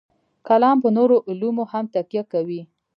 [0.47, 2.61] کلام پر نورو علومو هم تکیه کوي.